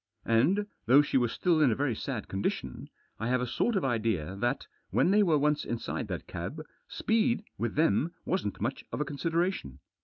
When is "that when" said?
4.37-5.11